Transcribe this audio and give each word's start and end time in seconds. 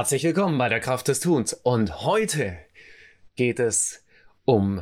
Herzlich 0.00 0.24
willkommen 0.24 0.56
bei 0.56 0.70
der 0.70 0.80
Kraft 0.80 1.08
des 1.08 1.20
Tuns. 1.20 1.52
Und 1.52 2.00
heute 2.06 2.56
geht 3.36 3.60
es 3.60 4.02
um 4.46 4.80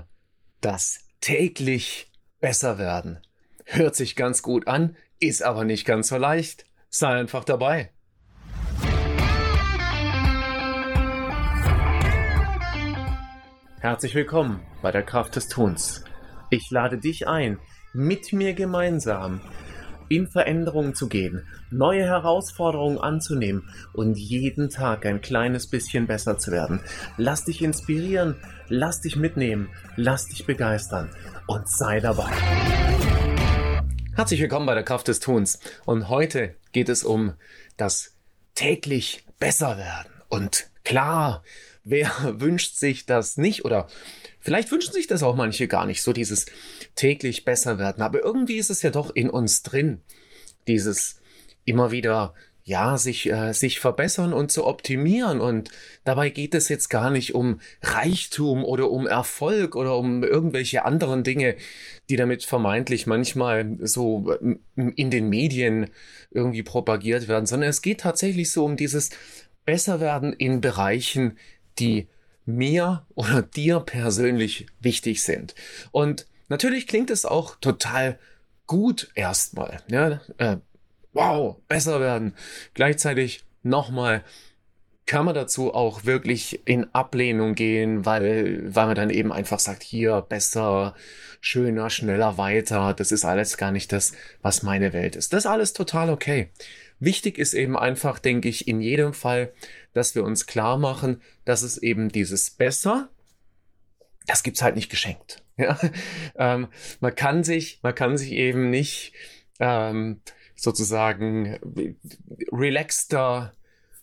das 0.60 1.00
täglich 1.20 2.12
besser 2.38 2.78
werden. 2.78 3.18
Hört 3.64 3.96
sich 3.96 4.14
ganz 4.14 4.42
gut 4.42 4.68
an, 4.68 4.96
ist 5.18 5.42
aber 5.42 5.64
nicht 5.64 5.84
ganz 5.84 6.06
so 6.06 6.18
leicht. 6.18 6.66
Sei 6.88 7.08
einfach 7.08 7.42
dabei. 7.42 7.90
Herzlich 13.80 14.14
willkommen 14.14 14.60
bei 14.82 14.92
der 14.92 15.02
Kraft 15.02 15.34
des 15.34 15.48
Tuns. 15.48 16.04
Ich 16.48 16.70
lade 16.70 16.98
dich 16.98 17.26
ein, 17.26 17.58
mit 17.92 18.32
mir 18.32 18.54
gemeinsam 18.54 19.40
in 20.08 20.26
Veränderungen 20.26 20.94
zu 20.94 21.08
gehen, 21.08 21.46
neue 21.70 22.04
Herausforderungen 22.04 22.98
anzunehmen 22.98 23.68
und 23.92 24.18
jeden 24.18 24.70
Tag 24.70 25.06
ein 25.06 25.20
kleines 25.20 25.66
bisschen 25.66 26.06
besser 26.06 26.38
zu 26.38 26.50
werden. 26.50 26.80
Lass 27.16 27.44
dich 27.44 27.62
inspirieren, 27.62 28.36
lass 28.68 29.00
dich 29.00 29.16
mitnehmen, 29.16 29.68
lass 29.96 30.26
dich 30.26 30.46
begeistern 30.46 31.10
und 31.46 31.68
sei 31.68 32.00
dabei. 32.00 32.30
Herzlich 34.14 34.40
willkommen 34.40 34.66
bei 34.66 34.74
der 34.74 34.82
Kraft 34.82 35.08
des 35.08 35.20
Tuns 35.20 35.60
und 35.84 36.08
heute 36.08 36.56
geht 36.72 36.88
es 36.88 37.04
um 37.04 37.34
das 37.76 38.16
täglich 38.54 39.24
besser 39.38 39.78
werden. 39.78 40.12
Und 40.28 40.70
klar, 40.84 41.44
wer 41.90 42.10
wünscht 42.40 42.76
sich 42.76 43.06
das 43.06 43.36
nicht 43.36 43.64
oder 43.64 43.88
Vielleicht 44.40 44.70
wünschen 44.70 44.92
sich 44.92 45.06
das 45.06 45.22
auch 45.22 45.34
manche 45.34 45.68
gar 45.68 45.84
nicht, 45.84 46.02
so 46.02 46.12
dieses 46.12 46.46
täglich 46.94 47.44
besser 47.44 47.78
werden. 47.78 48.02
Aber 48.02 48.22
irgendwie 48.22 48.56
ist 48.56 48.70
es 48.70 48.82
ja 48.82 48.90
doch 48.90 49.14
in 49.14 49.28
uns 49.28 49.62
drin, 49.62 50.00
dieses 50.66 51.20
immer 51.64 51.90
wieder 51.90 52.34
ja, 52.64 52.98
sich, 52.98 53.30
äh, 53.30 53.52
sich 53.52 53.80
verbessern 53.80 54.34
und 54.34 54.52
zu 54.52 54.66
optimieren. 54.66 55.40
Und 55.40 55.70
dabei 56.04 56.28
geht 56.28 56.54
es 56.54 56.68
jetzt 56.68 56.88
gar 56.88 57.10
nicht 57.10 57.34
um 57.34 57.60
Reichtum 57.82 58.62
oder 58.62 58.90
um 58.90 59.06
Erfolg 59.06 59.74
oder 59.74 59.96
um 59.96 60.22
irgendwelche 60.22 60.84
anderen 60.84 61.24
Dinge, 61.24 61.56
die 62.10 62.16
damit 62.16 62.44
vermeintlich 62.44 63.06
manchmal 63.06 63.78
so 63.80 64.34
in 64.76 65.10
den 65.10 65.30
Medien 65.30 65.88
irgendwie 66.30 66.62
propagiert 66.62 67.26
werden, 67.26 67.46
sondern 67.46 67.70
es 67.70 67.80
geht 67.80 68.00
tatsächlich 68.00 68.50
so 68.50 68.66
um 68.66 68.76
dieses 68.76 69.10
Besserwerden 69.64 70.32
in 70.34 70.60
Bereichen, 70.60 71.38
die 71.78 72.08
mir 72.44 73.06
oder 73.14 73.42
dir 73.42 73.80
persönlich 73.80 74.66
wichtig 74.80 75.22
sind. 75.22 75.54
Und 75.92 76.26
natürlich 76.48 76.86
klingt 76.86 77.10
es 77.10 77.24
auch 77.24 77.56
total 77.56 78.18
gut 78.66 79.10
erstmal. 79.14 79.82
Ja? 79.88 80.20
Äh, 80.38 80.56
wow, 81.12 81.56
besser 81.68 82.00
werden. 82.00 82.34
Gleichzeitig 82.74 83.44
nochmal 83.62 84.24
kann 85.08 85.24
man 85.24 85.34
dazu 85.34 85.72
auch 85.74 86.04
wirklich 86.04 86.60
in 86.66 86.94
Ablehnung 86.94 87.54
gehen, 87.54 88.04
weil, 88.04 88.74
weil 88.74 88.86
man 88.86 88.94
dann 88.94 89.10
eben 89.10 89.32
einfach 89.32 89.58
sagt, 89.58 89.82
hier 89.82 90.20
besser, 90.20 90.94
schöner, 91.40 91.88
schneller, 91.88 92.36
weiter. 92.36 92.92
Das 92.94 93.10
ist 93.10 93.24
alles 93.24 93.56
gar 93.56 93.72
nicht 93.72 93.90
das, 93.90 94.12
was 94.42 94.62
meine 94.62 94.92
Welt 94.92 95.16
ist. 95.16 95.32
Das 95.32 95.44
ist 95.44 95.50
alles 95.50 95.72
total 95.72 96.10
okay. 96.10 96.50
Wichtig 97.00 97.38
ist 97.38 97.54
eben 97.54 97.76
einfach, 97.76 98.18
denke 98.18 98.48
ich, 98.48 98.66
in 98.66 98.80
jedem 98.80 99.14
Fall, 99.14 99.52
dass 99.92 100.14
wir 100.14 100.24
uns 100.24 100.46
klar 100.46 100.78
machen, 100.78 101.22
dass 101.44 101.62
es 101.62 101.78
eben 101.78 102.08
dieses 102.08 102.50
besser, 102.50 103.08
das 104.26 104.42
gibt's 104.42 104.62
halt 104.62 104.76
nicht 104.76 104.90
geschenkt. 104.90 105.42
Ja? 105.60 105.76
Ähm, 106.36 106.68
man 107.00 107.16
kann 107.16 107.42
sich, 107.42 107.80
man 107.82 107.92
kann 107.92 108.16
sich 108.16 108.30
eben 108.30 108.70
nicht 108.70 109.12
ähm, 109.58 110.20
sozusagen 110.54 111.58
relaxter, 112.52 113.54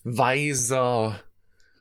weiser, 0.04 1.24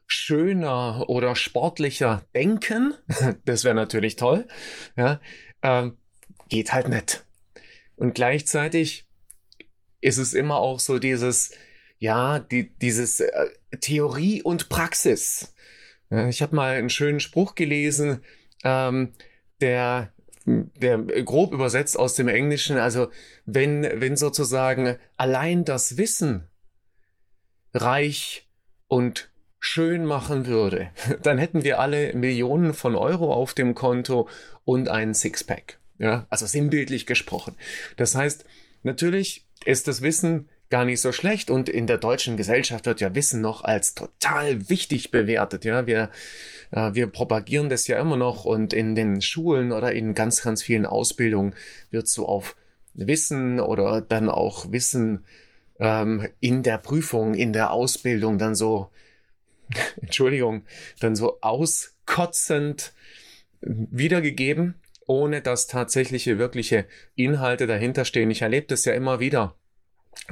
schöner 0.06 1.09
oder 1.09 1.34
sportlicher 1.34 2.25
denken. 2.37 2.95
Das 3.45 3.65
wäre 3.65 3.75
natürlich 3.75 4.15
toll. 4.15 4.47
Ja? 4.97 5.21
Ähm, 5.62 5.97
geht 6.49 6.73
halt 6.73 6.89
nicht. 6.89 7.25
Und 7.97 8.15
gleichzeitig 8.15 9.03
ist 10.04 10.19
es 10.19 10.34
immer 10.34 10.56
auch 10.56 10.81
so 10.81 10.98
dieses, 10.98 11.53
ja, 11.98 12.38
die, 12.38 12.70
dieses 12.78 13.20
äh, 13.20 13.48
Theorie 13.81 14.42
und 14.42 14.69
Praxis. 14.69 15.54
Ja, 16.10 16.28
ich 16.28 16.42
habe 16.42 16.54
mal 16.54 16.76
einen 16.76 16.91
schönen 16.91 17.20
Spruch 17.20 17.54
gelesen, 17.54 18.20
ähm, 18.64 19.14
der, 19.62 20.12
der 20.44 20.98
grob 20.98 21.54
übersetzt 21.54 21.98
aus 21.98 22.14
dem 22.14 22.28
Englischen, 22.28 22.76
also 22.76 23.09
wenn, 23.47 23.82
wenn 23.82 24.16
sozusagen 24.16 24.98
allein 25.16 25.64
das 25.64 25.97
Wissen 25.97 26.48
reich 27.72 28.47
und 28.88 29.31
schön 29.59 30.04
machen 30.04 30.47
würde, 30.47 30.91
dann 31.22 31.38
hätten 31.38 31.64
wir 31.64 31.81
alle 31.81 32.12
Millionen 32.12 32.75
von 32.75 32.94
Euro 32.94 33.32
auf 33.32 33.54
dem 33.54 33.75
Konto 33.75 34.28
und 34.64 34.91
einen 34.91 35.14
Sixpack. 35.14 35.78
Ja, 35.97 36.26
also 36.28 36.44
sinnbildlich 36.44 37.06
gesprochen. 37.06 37.56
Das 37.97 38.14
heißt, 38.14 38.44
natürlich 38.82 39.44
ist 39.65 39.88
das 39.88 40.03
Wissen 40.03 40.48
gar 40.70 40.84
nicht 40.84 41.00
so 41.00 41.12
schlecht 41.12 41.50
und 41.50 41.69
in 41.69 41.87
der 41.87 41.98
deutschen 41.98 42.37
Gesellschaft 42.37 42.87
wird 42.87 43.00
ja 43.00 43.15
Wissen 43.15 43.41
noch 43.41 43.62
als 43.62 43.94
total 43.94 44.69
wichtig 44.69 45.10
bewertet. 45.10 45.65
Ja, 45.65 45.87
wir, 45.87 46.10
äh, 46.72 46.94
wir 46.94 47.06
propagieren 47.06 47.69
das 47.69 47.87
ja 47.87 48.00
immer 48.00 48.16
noch 48.16 48.44
und 48.44 48.72
in 48.72 48.94
den 48.94 49.20
Schulen 49.20 49.72
oder 49.72 49.93
in 49.93 50.14
ganz, 50.14 50.43
ganz 50.43 50.62
vielen 50.62 50.87
Ausbildungen 50.87 51.54
wird 51.91 52.09
so 52.09 52.26
auf 52.26 52.56
Wissen 52.94 53.60
oder 53.60 54.00
dann 54.00 54.28
auch 54.28 54.72
Wissen 54.72 55.25
ähm, 55.78 56.28
in 56.41 56.62
der 56.62 56.78
Prüfung, 56.78 57.34
in 57.34 57.53
der 57.53 57.70
Ausbildung 57.70 58.38
dann 58.38 58.54
so, 58.54 58.91
Entschuldigung, 60.00 60.62
dann 61.00 61.14
so 61.14 61.38
auskotzend 61.41 62.93
wiedergegeben 63.60 64.75
ohne 65.06 65.41
dass 65.42 65.66
tatsächliche, 65.66 66.38
wirkliche 66.38 66.87
Inhalte 67.15 67.66
dahinter 67.66 68.04
stehen. 68.04 68.31
Ich 68.31 68.42
erlebe 68.42 68.66
das 68.66 68.84
ja 68.84 68.92
immer 68.92 69.20
wieder, 69.20 69.56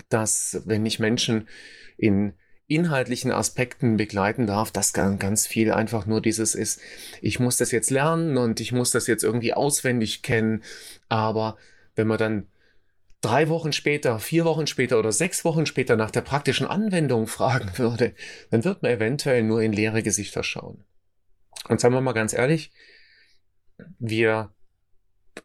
dass 0.09 0.62
wenn 0.65 0.87
ich 0.87 0.99
Menschen 0.99 1.49
in 1.97 2.34
inhaltlichen 2.66 3.31
Aspekten 3.31 3.97
begleiten 3.97 4.47
darf, 4.47 4.71
dass 4.71 4.93
ganz 4.93 5.47
viel 5.47 5.72
einfach 5.72 6.06
nur 6.06 6.22
dieses 6.22 6.55
ist, 6.55 6.81
ich 7.21 7.38
muss 7.38 7.56
das 7.56 7.71
jetzt 7.71 7.91
lernen 7.91 8.38
und 8.38 8.61
ich 8.61 8.72
muss 8.72 8.93
das 8.93 9.06
jetzt 9.06 9.25
irgendwie 9.25 9.53
auswendig 9.53 10.22
kennen. 10.22 10.62
Aber 11.09 11.59
wenn 11.94 12.06
man 12.06 12.19
dann 12.19 12.49
drei 13.21 13.49
Wochen 13.49 13.72
später, 13.72 14.19
vier 14.19 14.44
Wochen 14.44 14.66
später 14.66 14.99
oder 14.99 15.12
sechs 15.12 15.44
Wochen 15.44 15.66
später 15.66 15.97
nach 15.97 16.11
der 16.11 16.22
praktischen 16.22 16.66
Anwendung 16.66 17.27
fragen 17.27 17.71
würde, 17.77 18.15
dann 18.50 18.65
wird 18.65 18.82
man 18.82 18.93
eventuell 18.93 19.43
nur 19.43 19.61
in 19.61 19.72
leere 19.72 20.03
Gesichter 20.03 20.43
schauen. 20.43 20.84
Und 21.69 21.81
sagen 21.81 21.94
wir 21.94 22.00
mal 22.00 22.12
ganz 22.12 22.32
ehrlich, 22.32 22.72
wir 23.99 24.53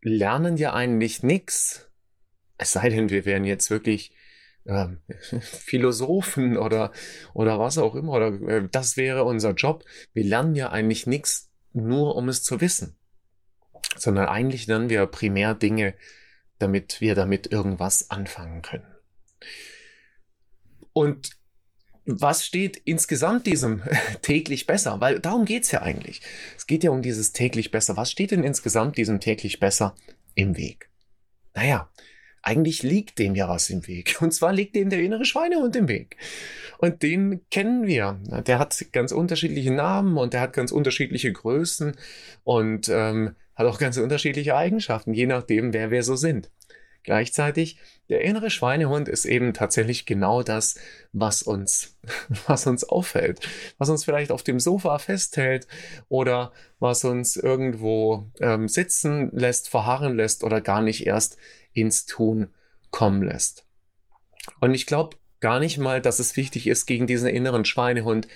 lernen 0.02 0.58
ja 0.58 0.74
eigentlich 0.74 1.24
nichts. 1.24 1.90
Es 2.58 2.74
sei 2.74 2.90
denn, 2.90 3.10
wir 3.10 3.26
wären 3.26 3.44
jetzt 3.44 3.70
wirklich 3.70 4.14
ähm, 4.66 5.00
Philosophen 5.42 6.58
oder, 6.58 6.92
oder 7.34 7.60
was 7.60 7.78
auch 7.78 7.96
immer, 7.96 8.14
oder 8.14 8.28
äh, 8.48 8.68
das 8.72 8.98
wäre 8.98 9.24
unser 9.24 9.52
Job. 9.52 9.84
Wir 10.14 10.24
lernen 10.24 10.56
ja 10.56 10.70
eigentlich 10.70 11.08
nichts 11.08 11.52
nur, 11.74 12.16
um 12.16 12.30
es 12.30 12.44
zu 12.44 12.62
wissen, 12.62 12.98
sondern 13.96 14.28
eigentlich 14.28 14.68
lernen 14.68 14.90
wir 14.90 15.06
primär 15.08 15.54
Dinge, 15.54 15.94
damit 16.60 17.02
wir 17.02 17.16
damit 17.16 17.52
irgendwas 17.52 18.10
anfangen 18.10 18.62
können. 18.62 18.96
Und 20.94 21.37
was 22.08 22.46
steht 22.46 22.82
insgesamt 22.86 23.46
diesem 23.46 23.84
täglich 24.22 24.66
besser? 24.66 25.00
Weil 25.02 25.20
darum 25.20 25.46
geht's 25.46 25.72
ja 25.72 25.82
eigentlich. 25.82 26.22
Es 26.56 26.66
geht 26.66 26.84
ja 26.84 26.92
um 26.92 27.02
dieses 27.02 27.34
täglich 27.34 27.70
besser. 27.70 27.98
Was 27.98 28.10
steht 28.10 28.32
denn 28.32 28.44
insgesamt 28.44 28.98
diesem 28.98 29.20
täglich 29.20 29.60
besser 29.60 29.94
im 30.34 30.58
Weg? 30.58 30.90
Naja, 31.54 31.90
eigentlich 32.42 32.82
liegt 32.82 33.20
dem 33.20 33.36
ja 33.36 33.50
was 33.50 33.70
im 33.70 33.86
Weg. 33.88 34.18
Und 34.22 34.34
zwar 34.34 34.54
liegt 34.54 34.76
dem 34.76 34.90
der 34.90 35.02
innere 35.02 35.26
Schweinehund 35.26 35.76
im 35.76 35.90
Weg. 35.90 36.16
Und 36.78 37.04
den 37.04 37.42
kennen 37.50 37.86
wir. 37.86 38.20
Der 38.48 38.58
hat 38.58 38.86
ganz 38.94 39.12
unterschiedliche 39.12 39.72
Namen 39.72 40.18
und 40.18 40.34
der 40.34 40.42
hat 40.42 40.54
ganz 40.54 40.72
unterschiedliche 40.72 41.32
Größen 41.32 41.98
und 42.44 42.88
ähm, 42.88 43.36
hat 43.56 43.66
auch 43.68 43.80
ganz 43.80 43.98
unterschiedliche 43.98 44.56
Eigenschaften, 44.56 45.14
je 45.14 45.26
nachdem, 45.26 45.74
wer 45.74 45.92
wir 45.92 46.04
so 46.04 46.16
sind. 46.16 46.50
Gleichzeitig, 47.04 47.80
der 48.10 48.22
innere 48.22 48.50
Schweinehund 48.50 49.10
ist 49.10 49.26
eben 49.26 49.54
tatsächlich 49.54 50.06
genau 50.06 50.44
das, 50.44 50.80
was 51.12 51.42
uns, 51.44 51.98
was 52.48 52.66
uns 52.68 52.84
auffällt, 52.84 53.40
was 53.78 53.90
uns 53.90 54.06
vielleicht 54.06 54.32
auf 54.32 54.44
dem 54.44 54.60
Sofa 54.60 54.98
festhält 55.00 55.68
oder 56.10 56.52
was 56.80 57.04
uns 57.04 57.36
irgendwo 57.36 58.30
ähm, 58.40 58.68
sitzen 58.68 59.32
lässt, 59.34 59.70
verharren 59.70 60.16
lässt 60.16 60.44
oder 60.44 60.62
gar 60.62 60.82
nicht 60.82 61.06
erst 61.06 61.38
ins 61.74 62.06
Tun 62.06 62.50
kommen 62.92 63.24
lässt. 63.24 63.66
Und 64.60 64.74
ich 64.74 64.86
glaube 64.86 65.18
gar 65.40 65.60
nicht 65.60 65.78
mal, 65.78 66.02
dass 66.02 66.20
es 66.20 66.38
wichtig 66.38 66.68
ist, 66.68 66.86
gegen 66.86 67.08
diesen 67.08 67.28
inneren 67.28 67.66
Schweinehund 67.66 68.28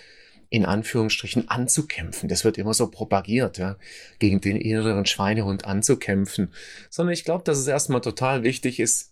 in 0.49 0.65
Anführungsstrichen 0.65 1.49
anzukämpfen. 1.49 2.27
Das 2.27 2.43
wird 2.43 2.57
immer 2.57 2.73
so 2.73 2.87
propagiert, 2.87 3.57
ja, 3.57 3.77
gegen 4.19 4.41
den 4.41 4.57
inneren 4.57 5.05
Schweinehund 5.05 5.63
anzukämpfen. 5.65 6.53
Sondern 6.89 7.13
ich 7.13 7.23
glaube, 7.23 7.45
dass 7.45 7.57
es 7.57 7.67
erstmal 7.67 8.01
total 8.01 8.43
wichtig 8.43 8.81
ist, 8.81 9.10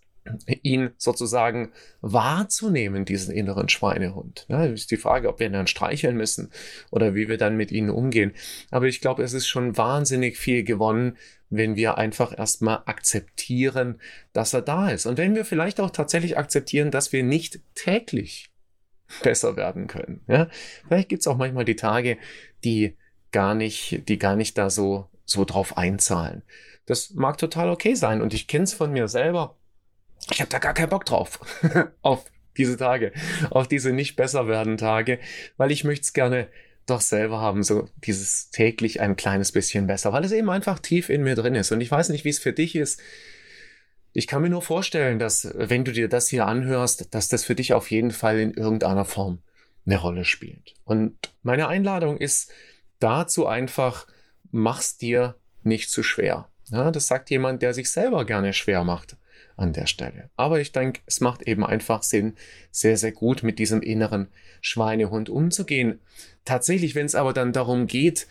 ihn 0.62 0.92
sozusagen 0.98 1.72
wahrzunehmen, 2.02 3.06
diesen 3.06 3.34
inneren 3.34 3.70
Schweinehund. 3.70 4.46
Ja, 4.50 4.66
ist 4.66 4.92
die 4.92 4.98
Frage, 4.98 5.30
ob 5.30 5.40
wir 5.40 5.48
ihn 5.48 5.54
dann 5.54 5.68
streicheln 5.68 6.18
müssen 6.18 6.52
oder 6.92 7.16
wie 7.16 7.28
wir 7.28 7.38
dann 7.38 7.58
mit 7.58 7.72
ihnen 7.72 7.90
umgehen. 7.90 8.34
Aber 8.72 8.88
ich 8.88 9.02
glaube, 9.02 9.24
es 9.24 9.34
ist 9.34 9.48
schon 9.48 9.78
wahnsinnig 9.78 10.38
viel 10.38 10.64
gewonnen, 10.64 11.18
wenn 11.50 11.76
wir 11.76 11.98
einfach 11.98 12.38
erstmal 12.38 12.84
akzeptieren, 12.86 14.00
dass 14.34 14.54
er 14.54 14.62
da 14.62 14.90
ist. 14.90 15.06
Und 15.06 15.18
wenn 15.18 15.36
wir 15.36 15.46
vielleicht 15.46 15.80
auch 15.80 15.90
tatsächlich 15.90 16.38
akzeptieren, 16.38 16.92
dass 16.92 17.12
wir 17.12 17.24
nicht 17.24 17.60
täglich 17.76 18.52
besser 19.24 19.56
werden 19.56 19.88
können. 19.88 20.22
Ja, 20.28 20.48
vielleicht 20.88 21.10
gibt 21.10 21.22
es 21.22 21.28
auch 21.28 21.38
manchmal 21.38 21.66
die 21.66 21.76
Tage, 21.76 22.18
die 22.64 22.96
gar 23.32 23.56
nicht, 23.56 24.08
die 24.08 24.20
gar 24.20 24.36
nicht 24.36 24.58
da 24.58 24.70
so, 24.70 25.10
so 25.26 25.46
drauf 25.46 25.78
einzahlen. 25.78 26.44
Das 26.86 27.12
mag 27.14 27.38
total 27.38 27.70
okay 27.70 27.96
sein. 27.96 28.22
Und 28.22 28.34
ich 28.34 28.48
kenne 28.48 28.64
es 28.64 28.74
von 28.74 28.92
mir 28.92 29.08
selber 29.08 29.59
ich 30.32 30.42
habe 30.42 30.50
da 30.50 30.60
gar 30.60 30.74
keinen 30.74 30.90
Bock 30.90 31.06
drauf. 31.06 31.40
auf 32.02 32.26
diese 32.58 32.78
Tage, 32.78 33.14
auf 33.50 33.68
diese 33.68 33.92
nicht 33.92 34.16
besser 34.16 34.48
werden 34.48 34.78
Tage, 34.78 35.20
weil 35.58 35.72
ich 35.72 35.84
möchte 35.84 36.04
es 36.04 36.14
gerne 36.14 36.48
doch 36.86 37.02
selber 37.02 37.40
haben, 37.40 37.64
so 37.64 37.88
dieses 38.04 38.50
täglich 38.50 39.00
ein 39.00 39.16
kleines 39.16 39.52
bisschen 39.52 39.88
besser, 39.88 40.12
weil 40.12 40.26
es 40.26 40.32
eben 40.32 40.50
einfach 40.50 40.80
tief 40.80 41.10
in 41.10 41.24
mir 41.24 41.36
drin 41.36 41.56
ist. 41.56 41.72
Und 41.72 41.82
ich 41.82 41.92
weiß 41.92 42.10
nicht, 42.10 42.26
wie 42.26 42.30
es 42.30 42.40
für 42.40 42.54
dich 42.54 42.76
ist. 42.76 43.00
Ich 44.12 44.26
kann 44.26 44.42
mir 44.42 44.50
nur 44.50 44.64
vorstellen, 44.64 45.20
dass 45.20 45.52
wenn 45.56 45.86
du 45.86 45.92
dir 45.92 46.10
das 46.10 46.28
hier 46.28 46.48
anhörst, 46.48 47.14
dass 47.14 47.30
das 47.30 47.44
für 47.44 47.56
dich 47.56 47.74
auf 47.74 47.92
jeden 47.92 48.12
Fall 48.12 48.40
in 48.40 48.54
irgendeiner 48.54 49.06
Form 49.06 49.40
eine 49.86 49.98
Rolle 49.98 50.26
spielt. 50.26 50.74
Und 50.84 51.16
meine 51.44 51.68
Einladung 51.68 52.18
ist 52.18 52.52
dazu 53.00 53.46
einfach, 53.46 54.08
mach's 54.52 54.98
dir 54.98 55.36
nicht 55.62 55.92
zu 55.92 56.02
schwer. 56.02 56.50
Ja, 56.72 56.92
das 56.92 57.08
sagt 57.08 57.30
jemand, 57.30 57.62
der 57.62 57.74
sich 57.74 57.92
selber 57.92 58.26
gerne 58.26 58.54
schwer 58.54 58.84
macht 58.84 59.19
an 59.60 59.74
der 59.74 59.86
Stelle. 59.86 60.30
Aber 60.36 60.60
ich 60.60 60.72
denke, 60.72 61.02
es 61.06 61.22
macht 61.22 61.44
eben 61.44 61.66
einfach 61.66 62.04
Sinn, 62.04 62.36
sehr, 62.72 62.98
sehr 62.98 63.12
gut 63.12 63.44
mit 63.44 63.60
diesem 63.60 63.82
inneren 63.82 64.30
Schweinehund 64.62 65.30
umzugehen. 65.30 66.00
Tatsächlich, 66.46 66.96
wenn 66.96 67.06
es 67.06 67.16
aber 67.16 67.34
dann 67.34 67.54
darum 67.54 67.88
geht, 67.88 68.28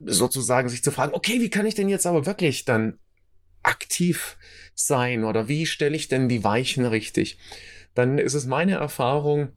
sozusagen 0.00 0.68
sich 0.68 0.82
zu 0.82 0.90
fragen, 0.90 1.14
okay, 1.14 1.40
wie 1.40 1.50
kann 1.50 1.66
ich 1.66 1.74
denn 1.74 1.88
jetzt 1.88 2.06
aber 2.06 2.26
wirklich 2.26 2.64
dann 2.64 2.98
aktiv 3.62 4.36
sein 4.74 5.24
oder 5.24 5.48
wie 5.48 5.66
stelle 5.66 5.96
ich 5.96 6.08
denn 6.08 6.28
die 6.28 6.44
Weichen 6.44 6.84
richtig, 6.84 7.38
dann 7.94 8.18
ist 8.18 8.34
es 8.34 8.46
meine 8.46 8.74
Erfahrung, 8.74 9.48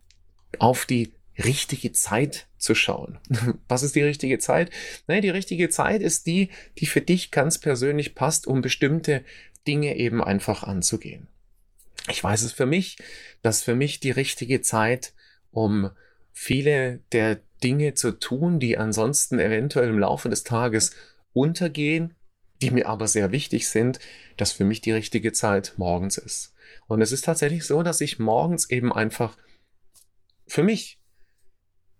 auf 0.59 0.85
die 0.85 1.11
richtige 1.43 1.91
Zeit 1.91 2.47
zu 2.57 2.75
schauen. 2.75 3.19
Was 3.67 3.83
ist 3.83 3.95
die 3.95 4.03
richtige 4.03 4.39
Zeit? 4.39 4.71
Naja, 5.07 5.21
die 5.21 5.29
richtige 5.29 5.69
Zeit 5.69 6.01
ist 6.01 6.27
die, 6.27 6.49
die 6.77 6.85
für 6.85 7.01
dich 7.01 7.31
ganz 7.31 7.59
persönlich 7.59 8.15
passt, 8.15 8.47
um 8.47 8.61
bestimmte 8.61 9.23
Dinge 9.67 9.95
eben 9.97 10.23
einfach 10.23 10.63
anzugehen. 10.63 11.27
Ich 12.09 12.23
weiß 12.23 12.43
es 12.43 12.53
für 12.53 12.65
mich, 12.65 12.97
dass 13.41 13.63
für 13.63 13.75
mich 13.75 13.99
die 13.99 14.11
richtige 14.11 14.61
Zeit, 14.61 15.13
um 15.51 15.89
viele 16.31 16.99
der 17.11 17.39
Dinge 17.63 17.93
zu 17.93 18.11
tun, 18.11 18.59
die 18.59 18.77
ansonsten 18.77 19.39
eventuell 19.39 19.89
im 19.89 19.99
Laufe 19.99 20.29
des 20.29 20.43
Tages 20.43 20.91
untergehen, 21.33 22.13
die 22.61 22.71
mir 22.71 22.87
aber 22.87 23.07
sehr 23.07 23.31
wichtig 23.31 23.67
sind, 23.69 23.99
dass 24.37 24.51
für 24.51 24.65
mich 24.65 24.81
die 24.81 24.91
richtige 24.91 25.31
Zeit 25.33 25.73
morgens 25.77 26.17
ist. 26.17 26.53
Und 26.87 27.01
es 27.01 27.11
ist 27.11 27.25
tatsächlich 27.25 27.65
so, 27.65 27.83
dass 27.83 28.01
ich 28.01 28.19
morgens 28.19 28.69
eben 28.69 28.93
einfach 28.93 29.37
für 30.47 30.63
mich, 30.63 30.99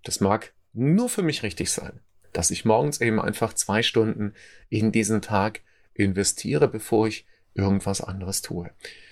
das 0.04 0.20
mag 0.20 0.54
nur 0.74 1.10
für 1.10 1.24
mich 1.24 1.44
richtig 1.44 1.72
sein, 1.72 2.00
dass 2.34 2.52
ich 2.52 2.66
morgens 2.66 3.02
eben 3.02 3.20
einfach 3.20 3.54
zwei 3.54 3.82
Stunden 3.82 4.34
in 4.70 4.92
diesen 4.92 5.22
Tag 5.22 5.62
investiere, 5.94 6.68
bevor 6.68 7.08
ich 7.08 7.26
irgendwas 7.56 8.02
anderes 8.02 8.42
tue. 8.42 8.70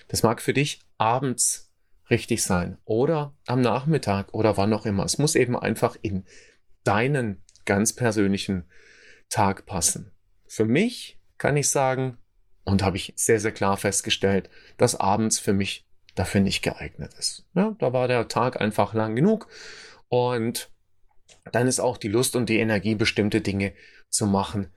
Das 0.08 0.22
mag 0.22 0.40
für 0.40 0.54
dich 0.54 0.80
abends 0.98 1.72
richtig 2.10 2.42
sein 2.42 2.78
oder 2.84 3.34
am 3.46 3.60
Nachmittag 3.60 4.32
oder 4.32 4.56
wann 4.56 4.72
auch 4.72 4.86
immer. 4.86 5.04
Es 5.04 5.18
muss 5.18 5.34
eben 5.34 5.58
einfach 5.58 5.96
in 6.02 6.24
deinen 6.84 7.42
ganz 7.64 7.94
persönlichen 7.94 8.64
Tag 9.28 9.66
passen. 9.66 10.12
Für 10.46 10.66
mich 10.66 11.18
kann 11.38 11.56
ich 11.56 11.68
sagen, 11.70 12.18
und 12.64 12.82
habe 12.82 12.96
ich 12.96 13.12
sehr, 13.16 13.40
sehr 13.40 13.52
klar 13.52 13.76
festgestellt, 13.76 14.50
dass 14.76 14.98
abends 14.98 15.38
für 15.38 15.52
mich 15.52 15.86
dafür 16.14 16.40
nicht 16.40 16.62
geeignet 16.62 17.12
ist. 17.18 17.46
Ja, 17.54 17.76
da 17.78 17.92
war 17.92 18.08
der 18.08 18.28
Tag 18.28 18.60
einfach 18.60 18.94
lang 18.94 19.16
genug 19.16 19.48
und 20.08 20.70
dann 21.52 21.66
ist 21.66 21.80
auch 21.80 21.98
die 21.98 22.08
Lust 22.08 22.36
und 22.36 22.48
die 22.48 22.58
Energie, 22.58 22.94
bestimmte 22.94 23.40
Dinge 23.40 23.74
zu 24.08 24.26
machen, 24.26 24.72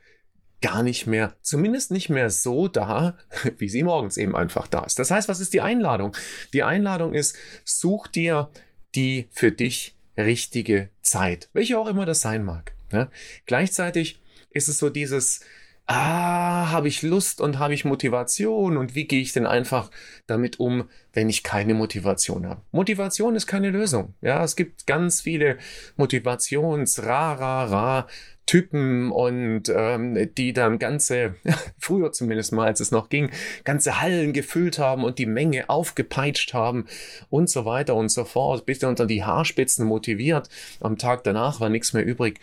gar 0.62 0.84
nicht 0.84 1.08
mehr, 1.08 1.36
zumindest 1.42 1.92
nicht 1.92 2.10
mehr 2.10 2.30
so 2.30 2.68
da, 2.68 3.18
wie 3.58 3.70
sie 3.70 3.84
morgens 3.84 4.18
eben 4.18 4.36
einfach 4.36 4.68
da 4.68 4.84
ist. 4.84 5.00
Das 5.00 5.12
heißt, 5.12 5.30
was 5.30 5.40
ist 5.40 5.54
die 5.54 5.62
Einladung? 5.62 6.16
Die 6.54 6.64
Einladung 6.64 7.14
ist, 7.14 7.36
such 7.64 8.08
dir 8.08 8.50
die 8.96 9.28
für 9.32 9.52
dich 9.52 9.96
richtige 10.18 10.90
Zeit, 11.02 11.50
welche 11.54 11.78
auch 11.78 11.88
immer 11.88 12.06
das 12.06 12.22
sein 12.22 12.44
mag. 12.44 12.74
Ja? 12.92 13.10
Gleichzeitig 13.46 14.20
ist 14.50 14.68
es 14.68 14.80
so 14.80 14.90
dieses, 14.90 15.42
ah, 15.86 16.72
habe 16.72 16.88
ich 16.88 17.02
Lust 17.02 17.40
und 17.40 17.60
habe 17.60 17.74
ich 17.74 17.86
Motivation 17.86 18.78
und 18.78 18.96
wie 18.96 19.06
gehe 19.06 19.22
ich 19.22 19.34
denn 19.34 19.46
einfach 19.46 19.90
damit 20.26 20.60
um, 20.60 20.90
wenn 21.14 21.30
ich 21.30 21.44
keine 21.44 21.74
Motivation 21.74 22.48
habe? 22.48 22.62
Motivation 22.72 23.36
ist 23.36 23.48
keine 23.48 23.70
Lösung. 23.70 24.16
Ja, 24.22 24.44
es 24.44 24.56
gibt 24.56 24.88
ganz 24.88 25.22
viele 25.22 25.58
Motivations, 25.96 27.04
ra, 27.04 27.34
ra, 27.34 27.66
ra 27.66 28.08
Typen 28.48 29.12
und 29.12 29.64
ähm, 29.70 30.34
die 30.36 30.54
dann 30.54 30.80
ganze, 30.80 31.36
früher 31.78 32.12
zumindest 32.12 32.54
mal, 32.54 32.66
als 32.66 32.80
es 32.80 32.90
noch 32.90 33.10
ging, 33.10 33.30
ganze 33.64 34.02
Hallen 34.02 34.34
gefüllt 34.34 34.80
haben 34.80 35.04
und 35.04 35.20
die 35.20 35.28
Menge 35.28 35.70
aufgepeitscht 35.70 36.54
haben 36.54 36.88
und 37.30 37.50
so 37.50 37.66
weiter 37.66 37.94
und 37.96 38.10
so 38.10 38.26
fort, 38.26 38.66
bis 38.66 38.84
unter 38.84 39.06
die 39.06 39.24
Haarspitzen 39.24 39.86
motiviert. 39.86 40.50
Am 40.80 40.98
Tag 40.98 41.24
danach 41.24 41.60
war 41.60 41.70
nichts 41.70 41.94
mehr 41.94 42.06
übrig. 42.06 42.40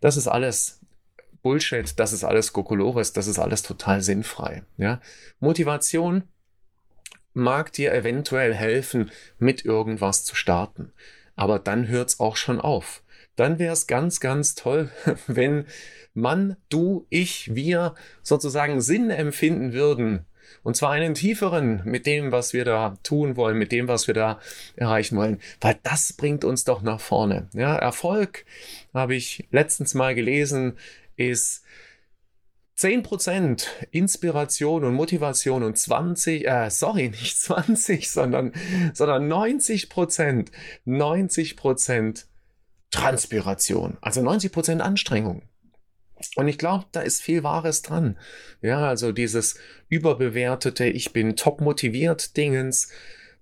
Das 0.00 0.16
ist 0.16 0.28
alles 0.28 0.80
Bullshit, 1.42 1.98
das 1.98 2.12
ist 2.12 2.24
alles 2.24 2.52
Kokolores, 2.52 3.12
das 3.12 3.26
ist 3.26 3.38
alles 3.38 3.62
total 3.62 4.00
sinnfrei. 4.00 4.62
Ja? 4.76 5.00
Motivation 5.40 6.22
mag 7.34 7.72
dir 7.72 7.92
eventuell 7.92 8.54
helfen, 8.54 9.10
mit 9.38 9.64
irgendwas 9.64 10.24
zu 10.24 10.34
starten. 10.34 10.92
Aber 11.36 11.58
dann 11.58 11.88
hört's 11.88 12.20
auch 12.20 12.36
schon 12.36 12.60
auf 12.60 13.02
dann 13.38 13.58
wäre 13.58 13.72
es 13.72 13.86
ganz, 13.86 14.20
ganz 14.20 14.54
toll, 14.54 14.90
wenn 15.26 15.66
man, 16.14 16.56
du, 16.68 17.06
ich, 17.10 17.54
wir 17.54 17.94
sozusagen 18.22 18.80
Sinn 18.80 19.10
empfinden 19.10 19.72
würden. 19.72 20.26
Und 20.62 20.76
zwar 20.76 20.90
einen 20.90 21.14
tieferen 21.14 21.82
mit 21.84 22.06
dem, 22.06 22.32
was 22.32 22.52
wir 22.52 22.64
da 22.64 22.96
tun 23.02 23.36
wollen, 23.36 23.58
mit 23.58 23.70
dem, 23.70 23.86
was 23.86 24.06
wir 24.06 24.14
da 24.14 24.40
erreichen 24.76 25.16
wollen. 25.16 25.40
Weil 25.60 25.78
das 25.82 26.12
bringt 26.12 26.44
uns 26.44 26.64
doch 26.64 26.82
nach 26.82 27.00
vorne. 27.00 27.48
Ja, 27.52 27.76
Erfolg, 27.76 28.44
habe 28.92 29.14
ich 29.14 29.46
letztens 29.50 29.94
mal 29.94 30.14
gelesen, 30.14 30.76
ist 31.16 31.64
10% 32.78 33.66
Inspiration 33.90 34.84
und 34.84 34.94
Motivation 34.94 35.62
und 35.62 35.76
20, 35.76 36.46
äh, 36.46 36.70
sorry, 36.70 37.08
nicht 37.10 37.38
20, 37.38 38.10
sondern, 38.10 38.52
sondern 38.94 39.30
90%, 39.30 40.48
90% 40.86 42.24
Transpiration, 42.90 43.96
also 44.00 44.22
90 44.22 44.52
Prozent 44.52 44.82
Anstrengung. 44.82 45.42
Und 46.36 46.48
ich 46.48 46.58
glaube, 46.58 46.86
da 46.92 47.00
ist 47.00 47.22
viel 47.22 47.44
Wahres 47.44 47.82
dran. 47.82 48.18
Ja, 48.60 48.88
also 48.88 49.12
dieses 49.12 49.56
überbewertete, 49.88 50.86
ich 50.86 51.12
bin 51.12 51.36
top 51.36 51.60
motiviert 51.60 52.36
Dingens, 52.36 52.88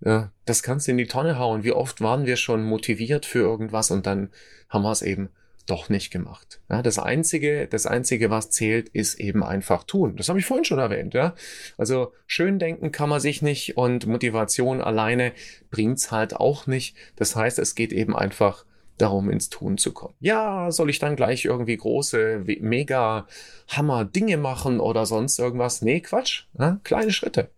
ja, 0.04 0.30
das 0.44 0.62
kannst 0.62 0.86
du 0.86 0.90
in 0.90 0.98
die 0.98 1.06
Tonne 1.06 1.38
hauen. 1.38 1.64
Wie 1.64 1.72
oft 1.72 2.00
waren 2.02 2.26
wir 2.26 2.36
schon 2.36 2.64
motiviert 2.64 3.24
für 3.24 3.38
irgendwas 3.38 3.90
und 3.90 4.06
dann 4.06 4.30
haben 4.68 4.82
wir 4.82 4.92
es 4.92 5.02
eben 5.02 5.30
doch 5.66 5.88
nicht 5.88 6.10
gemacht. 6.10 6.60
Ja, 6.70 6.82
das 6.82 6.98
einzige, 6.98 7.66
das 7.66 7.86
einzige, 7.86 8.30
was 8.30 8.50
zählt, 8.50 8.88
ist 8.90 9.18
eben 9.18 9.42
einfach 9.42 9.84
tun. 9.84 10.16
Das 10.16 10.28
habe 10.28 10.38
ich 10.38 10.46
vorhin 10.46 10.64
schon 10.64 10.78
erwähnt. 10.78 11.14
Ja, 11.14 11.34
also 11.76 12.12
schön 12.26 12.58
denken 12.58 12.92
kann 12.92 13.08
man 13.08 13.20
sich 13.20 13.42
nicht 13.42 13.76
und 13.76 14.06
Motivation 14.06 14.80
alleine 14.80 15.32
bringt's 15.70 16.12
halt 16.12 16.36
auch 16.36 16.66
nicht. 16.66 16.96
Das 17.16 17.34
heißt, 17.34 17.58
es 17.58 17.74
geht 17.74 17.92
eben 17.92 18.14
einfach 18.14 18.64
darum 18.98 19.30
ins 19.30 19.50
Tun 19.50 19.78
zu 19.78 19.92
kommen. 19.92 20.14
Ja, 20.20 20.70
soll 20.70 20.90
ich 20.90 20.98
dann 20.98 21.16
gleich 21.16 21.44
irgendwie 21.44 21.76
große, 21.76 22.44
mega 22.60 23.26
Hammer 23.68 24.04
Dinge 24.04 24.36
machen 24.36 24.80
oder 24.80 25.06
sonst 25.06 25.38
irgendwas? 25.38 25.82
Nee, 25.82 26.00
Quatsch. 26.00 26.44
Ja, 26.58 26.80
kleine 26.82 27.12
Schritte. 27.12 27.50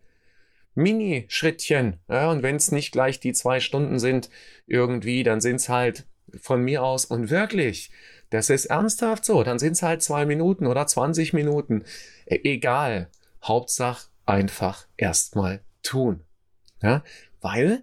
Mini-Schrittchen. 0.75 1.99
Ja, 2.09 2.31
und 2.31 2.43
wenn 2.43 2.57
es 2.57 2.73
nicht 2.73 2.93
gleich 2.93 3.21
die 3.21 3.33
zwei 3.33 3.61
Stunden 3.61 3.99
sind, 3.99 4.31
irgendwie, 4.67 5.23
dann 5.23 5.41
sind 5.41 5.57
es 5.57 5.69
halt 5.69 6.07
von 6.41 6.63
mir 6.63 6.83
aus 6.83 7.05
und 7.05 7.31
wirklich, 7.31 7.91
das 8.31 8.51
ist 8.51 8.67
ernsthaft 8.67 9.25
so, 9.25 9.43
dann 9.43 9.59
sind 9.59 9.73
es 9.73 9.83
halt 9.83 10.03
zwei 10.03 10.27
Minuten 10.27 10.67
oder 10.67 10.87
20 10.87 11.33
Minuten. 11.33 11.85
E 12.27 12.41
egal. 12.45 13.09
Hauptsache 13.43 14.09
einfach 14.27 14.87
erstmal 14.97 15.61
tun. 15.83 16.21
Ja, 16.83 17.03
weil 17.41 17.83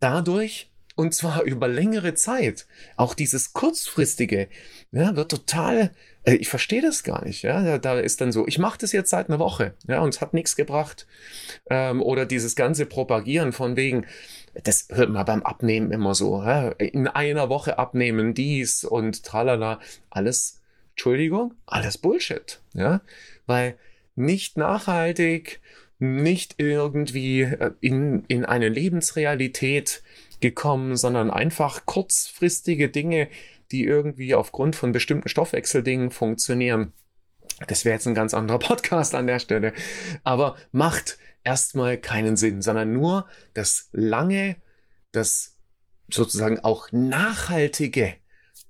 dadurch 0.00 0.70
und 0.96 1.14
zwar 1.14 1.42
über 1.42 1.68
längere 1.68 2.14
Zeit. 2.14 2.66
Auch 2.96 3.14
dieses 3.14 3.52
kurzfristige 3.52 4.48
ja, 4.90 5.14
wird 5.14 5.30
total 5.30 5.92
Äh, 6.26 6.34
ich 6.34 6.48
verstehe 6.48 6.82
das 6.82 7.04
gar 7.04 7.24
nicht. 7.24 7.42
Ja, 7.42 7.78
da 7.78 7.98
ist 7.98 8.20
dann 8.20 8.32
so, 8.32 8.46
ich 8.46 8.58
mache 8.58 8.78
das 8.78 8.92
jetzt 8.92 9.10
seit 9.10 9.28
einer 9.28 9.38
Woche, 9.38 9.74
ja, 9.88 10.00
und 10.00 10.14
es 10.14 10.20
hat 10.20 10.34
nichts 10.34 10.56
gebracht. 10.56 11.06
Ähm, 11.70 12.02
oder 12.02 12.26
dieses 12.26 12.56
ganze 12.56 12.84
Propagieren 12.84 13.52
von 13.52 13.76
wegen, 13.76 14.06
das 14.64 14.88
hört 14.90 15.10
man 15.10 15.24
beim 15.24 15.42
Abnehmen 15.42 15.92
immer 15.92 16.14
so, 16.14 16.42
ja, 16.42 16.70
in 16.70 17.08
einer 17.08 17.48
Woche 17.48 17.78
abnehmen 17.78 18.34
dies 18.34 18.84
und 18.84 19.22
tralala, 19.22 19.80
alles, 20.10 20.60
Entschuldigung, 20.90 21.54
alles 21.66 21.98
Bullshit, 21.98 22.60
ja, 22.74 23.00
weil 23.46 23.76
nicht 24.16 24.56
nachhaltig, 24.56 25.60
nicht 25.98 26.54
irgendwie 26.58 27.42
äh, 27.42 27.72
in, 27.80 28.24
in 28.28 28.44
eine 28.44 28.68
Lebensrealität 28.68 30.02
gekommen, 30.40 30.96
sondern 30.96 31.30
einfach 31.30 31.86
kurzfristige 31.86 32.88
Dinge, 32.88 33.28
die 33.70 33.84
irgendwie 33.84 34.34
aufgrund 34.34 34.76
von 34.76 34.92
bestimmten 34.92 35.28
Stoffwechseldingen 35.28 36.10
funktionieren. 36.10 36.92
Das 37.68 37.84
wäre 37.84 37.94
jetzt 37.94 38.06
ein 38.06 38.14
ganz 38.14 38.34
anderer 38.34 38.58
Podcast 38.60 39.14
an 39.14 39.26
der 39.26 39.38
Stelle. 39.38 39.72
Aber 40.24 40.56
macht 40.72 41.18
erstmal 41.44 41.96
keinen 41.98 42.36
Sinn, 42.36 42.62
sondern 42.62 42.92
nur 42.92 43.26
das 43.54 43.88
lange, 43.92 44.56
das 45.12 45.56
sozusagen 46.08 46.60
auch 46.60 46.92
nachhaltige, 46.92 48.14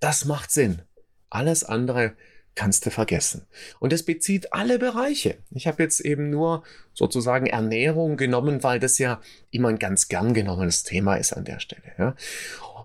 das 0.00 0.24
macht 0.24 0.50
Sinn. 0.50 0.82
Alles 1.28 1.64
andere 1.64 2.16
kannst 2.56 2.84
du 2.86 2.90
vergessen. 2.90 3.46
Und 3.78 3.92
es 3.92 4.04
bezieht 4.04 4.52
alle 4.52 4.80
Bereiche. 4.80 5.36
Ich 5.50 5.68
habe 5.68 5.82
jetzt 5.82 6.00
eben 6.00 6.30
nur 6.30 6.64
sozusagen 6.94 7.46
Ernährung 7.46 8.16
genommen, 8.16 8.64
weil 8.64 8.80
das 8.80 8.98
ja 8.98 9.20
immer 9.50 9.68
ein 9.68 9.78
ganz 9.78 10.08
gern 10.08 10.34
genommenes 10.34 10.82
Thema 10.82 11.14
ist 11.16 11.32
an 11.32 11.44
der 11.44 11.60
Stelle. 11.60 11.92
Ja. 11.98 12.16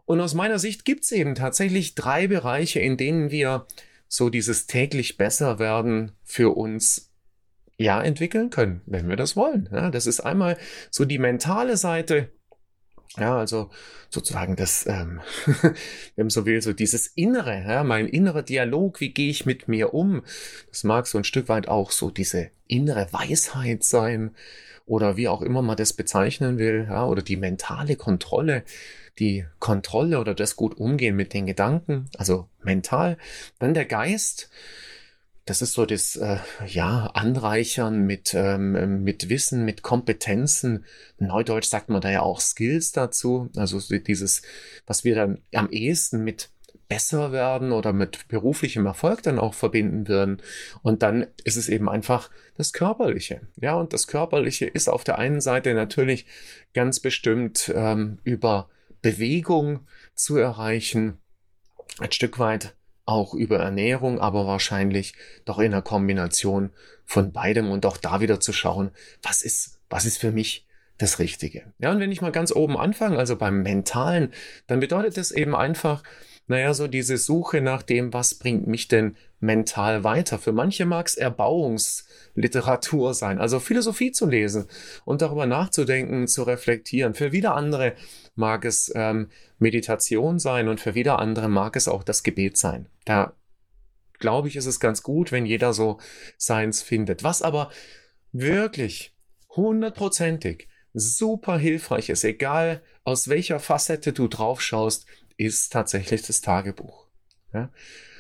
Und 0.06 0.20
aus 0.20 0.34
meiner 0.34 0.60
Sicht 0.60 0.86
gibt 0.86 1.06
es 1.06 1.12
eben 1.12 1.36
tatsächlich 1.36 1.96
drei 1.96 2.28
Bereiche, 2.28 2.80
in 2.80 2.98
denen 2.98 3.32
wir 3.32 3.66
so 4.08 4.30
dieses 4.30 4.68
täglich 4.68 5.18
besser 5.18 5.58
werden 5.58 6.12
für 6.24 6.56
uns 6.56 7.10
ja 7.78 8.02
entwickeln 8.02 8.50
können, 8.50 8.82
wenn 8.86 9.08
wir 9.08 9.16
das 9.16 9.36
wollen. 9.36 9.70
Ja, 9.72 9.90
das 9.90 10.06
ist 10.06 10.20
einmal 10.20 10.58
so 10.90 11.06
die 11.06 11.18
mentale 11.18 11.78
Seite, 11.78 12.30
ja, 13.18 13.38
also 13.38 13.70
sozusagen 14.10 14.56
das, 14.56 14.86
ähm, 14.88 15.22
wenn 16.16 16.26
man 16.26 16.30
so 16.30 16.46
will, 16.46 16.62
so 16.62 16.74
dieses 16.74 17.08
Innere, 17.08 17.64
ja, 17.68 17.84
mein 17.84 18.08
innerer 18.08 18.44
Dialog, 18.44 19.00
wie 19.00 19.14
gehe 19.14 19.30
ich 19.30 19.46
mit 19.46 19.68
mir 19.68 19.94
um? 19.94 20.24
Das 20.70 20.84
mag 20.84 21.08
so 21.08 21.18
ein 21.18 21.24
Stück 21.24 21.50
weit 21.50 21.68
auch 21.68 21.92
so 21.92 22.10
diese 22.10 22.52
innere 22.68 23.12
Weisheit 23.12 23.84
sein 23.84 24.36
oder 24.86 25.18
wie 25.18 25.28
auch 25.28 25.42
immer 25.42 25.62
man 25.62 25.78
das 25.78 25.94
bezeichnen 25.94 26.58
will, 26.58 26.88
ja, 26.90 27.06
oder 27.06 27.22
die 27.22 27.38
mentale 27.38 27.96
Kontrolle, 27.96 28.64
die 29.20 29.46
Kontrolle 29.60 30.20
oder 30.20 30.34
das 30.34 30.56
gut 30.56 30.78
umgehen 30.78 31.16
mit 31.16 31.34
den 31.34 31.46
Gedanken, 31.46 32.10
also 32.18 32.50
mental. 32.62 33.18
Dann 33.60 33.74
der 33.74 33.86
Geist, 33.86 34.50
das 35.46 35.62
ist 35.62 35.74
so 35.74 35.86
das 35.86 36.16
äh, 36.16 36.38
ja 36.68 37.08
Anreichern 37.08 38.02
mit 38.02 38.34
ähm, 38.34 39.04
mit 39.04 39.30
Wissen, 39.30 39.66
mit 39.66 39.82
Kompetenzen. 39.82 40.86
Neudeutsch 41.18 41.68
sagt 41.68 41.90
man 41.90 42.02
da 42.02 42.12
ja 42.12 42.22
auch 42.22 42.40
Skills 42.40 42.92
dazu. 42.92 43.50
Also 43.56 43.80
dieses, 43.80 44.44
was 44.86 45.04
wir 45.04 45.16
dann 45.16 45.42
am 45.54 45.70
ehesten 45.70 46.24
mit 46.24 46.50
besser 46.92 47.32
werden 47.32 47.72
oder 47.72 47.94
mit 47.94 48.28
beruflichem 48.28 48.86
Erfolg 48.86 49.24
dann 49.24 49.40
auch 49.40 49.54
verbinden 49.54 50.10
würden. 50.10 50.42
Und 50.82 51.04
dann 51.04 51.26
ist 51.46 51.56
es 51.56 51.70
eben 51.70 51.88
einfach 51.88 52.30
das 52.58 52.74
Körperliche. 52.74 53.48
Ja, 53.56 53.76
und 53.76 53.94
das 53.94 54.08
Körperliche 54.08 54.66
ist 54.66 54.90
auf 54.90 55.06
der 55.06 55.18
einen 55.18 55.40
Seite 55.40 55.74
natürlich 55.74 56.26
ganz 56.74 57.00
bestimmt 57.00 57.72
ähm, 57.74 58.20
über 58.26 58.70
Bewegung 59.02 59.88
zu 60.16 60.36
erreichen, 60.36 61.18
ein 62.00 62.12
Stück 62.12 62.40
weit 62.40 62.76
auch 63.12 63.34
über 63.34 63.60
Ernährung, 63.60 64.20
aber 64.20 64.48
wahrscheinlich 64.48 65.14
doch 65.46 65.60
in 65.60 65.74
einer 65.74 65.82
Kombination 65.82 66.72
von 67.06 67.32
beidem 67.32 67.70
und 67.70 67.86
auch 67.86 67.98
da 67.98 68.22
wieder 68.22 68.40
zu 68.40 68.54
schauen, 68.54 68.92
was 69.22 69.42
ist, 69.42 69.80
was 69.90 70.06
ist 70.06 70.18
für 70.18 70.32
mich 70.32 70.66
das 70.98 71.20
Richtige. 71.20 71.74
Ja, 71.80 71.92
und 71.92 72.00
wenn 72.00 72.12
ich 72.12 72.22
mal 72.22 72.32
ganz 72.32 72.52
oben 72.52 72.78
anfange, 72.78 73.18
also 73.18 73.36
beim 73.36 73.64
Mentalen, 73.64 74.32
dann 74.68 74.80
bedeutet 74.80 75.18
es 75.18 75.32
eben 75.32 75.56
einfach, 75.56 76.04
naja, 76.52 76.74
so 76.74 76.88
diese 76.88 77.18
Suche 77.18 77.62
nach 77.62 77.82
dem, 77.82 78.14
was 78.14 78.36
bringt 78.36 78.68
mich 78.68 78.88
denn 78.88 79.16
mental 79.40 80.04
weiter. 80.04 80.38
Für 80.38 80.52
manche 80.52 80.86
mag 80.86 81.08
es 81.08 81.16
Erbauungsliteratur 81.16 83.14
sein, 83.14 83.40
also 83.40 83.60
Philosophie 83.60 84.12
zu 84.12 84.28
lesen 84.28 84.68
und 85.06 85.22
darüber 85.22 85.46
nachzudenken, 85.46 86.28
zu 86.28 86.44
reflektieren. 86.44 87.14
Für 87.14 87.32
wieder 87.32 87.56
andere 87.56 87.94
mag 88.36 88.66
es 88.66 88.92
ähm, 88.96 89.30
Meditation 89.60 90.40
sein 90.40 90.68
und 90.68 90.82
für 90.82 90.94
wieder 90.94 91.20
andere 91.20 91.48
mag 91.48 91.76
es 91.76 91.88
auch 91.88 92.04
das 92.04 92.22
Gebet 92.22 92.58
sein. 92.58 92.88
Da 93.06 93.34
glaube 94.20 94.50
ich, 94.50 94.58
ist 94.58 94.66
es 94.66 94.80
ganz 94.82 95.04
gut, 95.04 95.32
wenn 95.32 95.46
jeder 95.46 95.74
so 95.74 96.00
seins 96.38 96.82
findet. 96.82 97.24
Was 97.24 97.42
aber 97.42 97.72
wirklich 98.34 99.16
hundertprozentig 99.56 100.68
super 100.94 101.58
hilfreich 101.58 102.10
ist, 102.10 102.24
egal 102.24 102.82
aus 103.04 103.28
welcher 103.28 103.60
Facette 103.60 104.14
du 104.14 104.28
drauf 104.28 104.62
schaust, 104.62 105.06
ist 105.46 105.72
tatsächlich 105.72 106.22
das 106.22 106.42
Tagebuch. 106.42 107.06
Ja? 107.54 107.70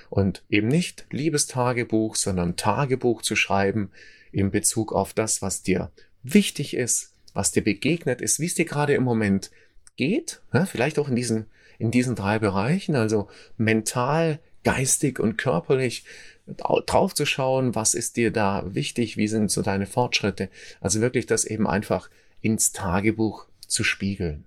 Und 0.10 0.44
eben 0.50 0.68
nicht 0.68 1.06
Liebestagebuch, 1.12 2.16
sondern 2.16 2.58
Tagebuch 2.58 3.22
zu 3.22 3.36
schreiben 3.36 3.92
in 4.32 4.51
Bezug 4.51 4.94
auf 4.94 5.13
das, 5.13 5.42
was 5.42 5.63
dir 5.63 5.92
wichtig 6.24 6.75
ist, 6.75 7.13
was 7.34 7.51
dir 7.51 7.63
begegnet 7.63 8.22
ist, 8.22 8.40
wie 8.40 8.46
es 8.46 8.56
dir 8.56 8.66
gerade 8.66 8.94
im 8.94 9.04
Moment 9.04 9.51
geht, 9.96 10.42
ja? 10.54 10.66
vielleicht 10.66 11.00
auch 11.00 11.08
in 11.08 11.16
diesen, 11.16 11.46
in 11.80 11.92
diesen 11.92 12.16
drei 12.16 12.40
Bereichen, 12.40 12.96
also 12.96 13.30
mental, 13.58 14.40
geistig 14.63 15.20
und 15.20 15.38
körperlich 15.38 16.06
drauf 16.48 17.13
zu 17.13 17.25
schauen, 17.25 17.75
was 17.75 17.94
ist 17.94 18.18
dir 18.18 18.32
da 18.32 18.63
wichtig, 18.74 19.18
wie 19.18 19.28
sind 19.28 19.51
so 19.51 19.62
deine 19.62 19.86
Fortschritte. 19.86 20.50
Also 20.80 21.01
wirklich 21.01 21.25
das 21.25 21.46
eben 21.46 21.68
einfach 21.68 22.10
ins 22.42 22.72
Tagebuch 22.72 23.48
zu 23.68 23.84
spiegeln. 23.84 24.46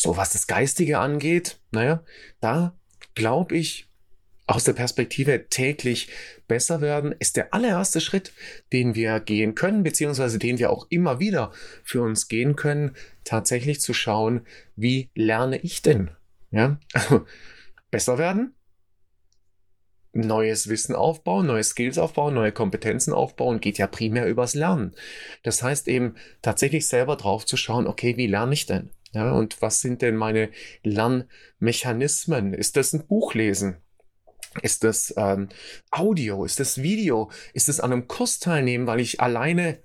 So 0.00 0.16
was 0.16 0.32
das 0.32 0.46
Geistige 0.46 0.98
angeht, 0.98 1.58
naja, 1.70 2.04
da 2.40 2.74
glaube 3.14 3.56
ich, 3.56 3.88
aus 4.46 4.64
der 4.64 4.72
Perspektive 4.72 5.48
täglich 5.50 6.08
besser 6.46 6.80
werden, 6.80 7.14
ist 7.18 7.36
der 7.36 7.52
allererste 7.52 8.00
Schritt, 8.00 8.32
den 8.72 8.94
wir 8.94 9.20
gehen 9.20 9.54
können, 9.54 9.82
beziehungsweise 9.82 10.38
den 10.38 10.58
wir 10.58 10.70
auch 10.70 10.86
immer 10.88 11.20
wieder 11.20 11.52
für 11.84 12.00
uns 12.02 12.28
gehen 12.28 12.56
können, 12.56 12.96
tatsächlich 13.24 13.80
zu 13.80 13.92
schauen, 13.92 14.46
wie 14.74 15.10
lerne 15.14 15.58
ich 15.58 15.82
denn? 15.82 16.10
Ja, 16.50 16.78
also 16.94 17.26
besser 17.90 18.16
werden, 18.16 18.54
neues 20.12 20.68
Wissen 20.68 20.94
aufbauen, 20.94 21.46
neue 21.46 21.64
Skills 21.64 21.98
aufbauen, 21.98 22.34
neue 22.34 22.52
Kompetenzen 22.52 23.12
aufbauen, 23.12 23.60
geht 23.60 23.76
ja 23.76 23.86
primär 23.86 24.26
übers 24.26 24.54
Lernen. 24.54 24.94
Das 25.42 25.62
heißt 25.62 25.88
eben 25.88 26.14
tatsächlich 26.40 26.88
selber 26.88 27.16
drauf 27.16 27.44
zu 27.44 27.56
schauen, 27.56 27.86
okay, 27.86 28.16
wie 28.16 28.26
lerne 28.26 28.54
ich 28.54 28.64
denn? 28.64 28.90
Ja, 29.12 29.32
und 29.32 29.60
was 29.62 29.80
sind 29.80 30.02
denn 30.02 30.16
meine 30.16 30.50
Lernmechanismen? 30.82 32.52
Ist 32.52 32.76
das 32.76 32.92
ein 32.92 33.06
Buch 33.06 33.34
lesen? 33.34 33.78
Ist 34.62 34.84
das 34.84 35.14
ähm, 35.16 35.48
Audio? 35.90 36.44
Ist 36.44 36.60
das 36.60 36.82
Video? 36.82 37.30
Ist 37.54 37.68
es 37.68 37.80
an 37.80 37.92
einem 37.92 38.08
Kurs 38.08 38.38
teilnehmen, 38.38 38.86
weil 38.86 39.00
ich 39.00 39.20
alleine 39.20 39.78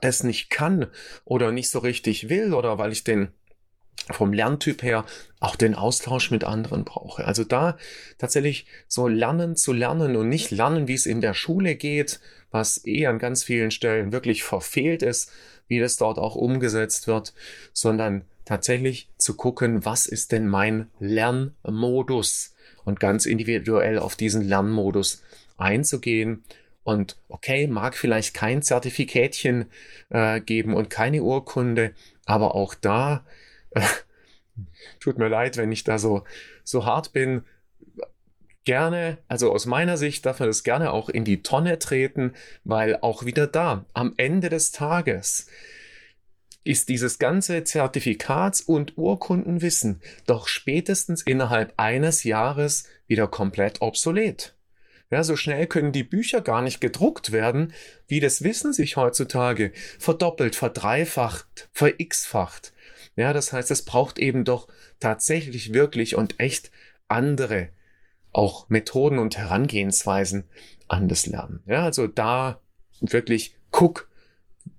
das 0.00 0.22
nicht 0.22 0.50
kann 0.50 0.86
oder 1.24 1.52
nicht 1.52 1.70
so 1.70 1.78
richtig 1.78 2.28
will 2.28 2.54
oder 2.54 2.78
weil 2.78 2.92
ich 2.92 3.04
den 3.04 3.28
vom 4.12 4.32
Lerntyp 4.32 4.82
her 4.82 5.04
auch 5.40 5.56
den 5.56 5.74
Austausch 5.74 6.30
mit 6.30 6.44
anderen 6.44 6.84
brauche. 6.84 7.24
Also 7.26 7.44
da 7.44 7.76
tatsächlich 8.18 8.66
so 8.88 9.08
lernen 9.08 9.56
zu 9.56 9.72
lernen 9.72 10.16
und 10.16 10.28
nicht 10.28 10.50
lernen, 10.50 10.88
wie 10.88 10.94
es 10.94 11.06
in 11.06 11.20
der 11.20 11.34
Schule 11.34 11.76
geht, 11.76 12.20
was 12.50 12.84
eh 12.86 13.06
an 13.06 13.18
ganz 13.18 13.44
vielen 13.44 13.70
Stellen 13.70 14.12
wirklich 14.12 14.42
verfehlt 14.42 15.02
ist, 15.02 15.30
wie 15.70 15.78
das 15.78 15.96
dort 15.96 16.18
auch 16.18 16.34
umgesetzt 16.34 17.06
wird, 17.06 17.32
sondern 17.72 18.24
tatsächlich 18.44 19.08
zu 19.16 19.36
gucken, 19.36 19.84
was 19.84 20.06
ist 20.06 20.32
denn 20.32 20.48
mein 20.48 20.90
Lernmodus 20.98 22.54
und 22.84 22.98
ganz 22.98 23.24
individuell 23.24 23.98
auf 23.98 24.16
diesen 24.16 24.42
Lernmodus 24.42 25.22
einzugehen 25.56 26.42
und 26.82 27.16
okay, 27.28 27.68
mag 27.68 27.96
vielleicht 27.96 28.34
kein 28.34 28.62
Zertifikatchen 28.62 29.66
äh, 30.08 30.40
geben 30.40 30.74
und 30.74 30.90
keine 30.90 31.22
Urkunde, 31.22 31.92
aber 32.26 32.56
auch 32.56 32.74
da 32.74 33.24
tut 35.00 35.18
mir 35.18 35.28
leid, 35.28 35.56
wenn 35.56 35.70
ich 35.70 35.84
da 35.84 35.98
so, 35.98 36.24
so 36.64 36.84
hart 36.84 37.12
bin. 37.12 37.44
Gerne, 38.64 39.18
also 39.26 39.52
aus 39.52 39.64
meiner 39.64 39.96
Sicht 39.96 40.26
darf 40.26 40.40
man 40.40 40.48
das 40.48 40.64
gerne 40.64 40.92
auch 40.92 41.08
in 41.08 41.24
die 41.24 41.42
Tonne 41.42 41.78
treten, 41.78 42.34
weil 42.62 42.98
auch 43.00 43.24
wieder 43.24 43.46
da, 43.46 43.86
am 43.94 44.12
Ende 44.18 44.50
des 44.50 44.70
Tages, 44.70 45.46
ist 46.62 46.90
dieses 46.90 47.18
ganze 47.18 47.64
Zertifikats- 47.64 48.60
und 48.60 48.98
Urkundenwissen 48.98 50.02
doch 50.26 50.46
spätestens 50.46 51.22
innerhalb 51.22 51.72
eines 51.78 52.22
Jahres 52.24 52.84
wieder 53.06 53.28
komplett 53.28 53.80
obsolet. 53.80 54.54
Ja, 55.10 55.24
so 55.24 55.36
schnell 55.36 55.66
können 55.66 55.90
die 55.90 56.04
Bücher 56.04 56.40
gar 56.42 56.62
nicht 56.62 56.80
gedruckt 56.80 57.32
werden, 57.32 57.72
wie 58.06 58.20
das 58.20 58.44
Wissen 58.44 58.72
sich 58.72 58.96
heutzutage 58.96 59.72
verdoppelt, 59.98 60.54
verdreifacht, 60.54 61.68
verx-facht. 61.72 62.72
Ja, 63.16 63.32
das 63.32 63.52
heißt, 63.52 63.70
es 63.70 63.84
braucht 63.84 64.18
eben 64.18 64.44
doch 64.44 64.68
tatsächlich 65.00 65.72
wirklich 65.72 66.14
und 66.14 66.38
echt 66.38 66.70
andere 67.08 67.70
auch 68.32 68.68
Methoden 68.68 69.18
und 69.18 69.36
Herangehensweisen 69.36 70.44
an 70.88 71.08
das 71.08 71.26
Lernen. 71.26 71.62
Ja, 71.66 71.84
also 71.84 72.06
da 72.06 72.60
wirklich 73.00 73.56
guck, 73.70 74.08